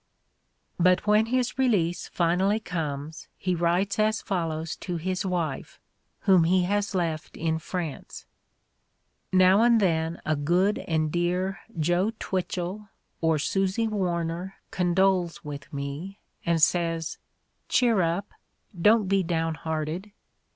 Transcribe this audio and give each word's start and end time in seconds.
But 0.79 1.05
when 1.05 1.27
his 1.27 1.59
release 1.59 2.07
finally 2.07 2.59
comes 2.59 3.27
he 3.37 3.53
writes 3.53 3.99
as 3.99 4.19
follows 4.19 4.75
to 4.77 4.97
his 4.97 5.27
wife, 5.27 5.79
whom 6.21 6.43
he 6.43 6.63
has 6.63 6.95
left 6.95 7.37
in 7.37 7.59
France: 7.59 8.25
"Now 9.31 9.61
and 9.61 9.79
then 9.79 10.19
a 10.25 10.35
good 10.35 10.79
and 10.79 11.11
dear 11.11 11.59
Joe 11.79 12.13
Twitchell 12.17 12.89
or 13.21 13.37
Susy 13.37 13.87
Warner 13.87 14.55
condoles 14.71 15.45
with 15.45 15.71
me 15.71 16.17
and 16.47 16.59
says, 16.63 17.19
'Cheer 17.69 18.01
up— 18.01 18.31
don't 18.85 19.05
be 19.07 19.21
downhearted' 19.21 20.11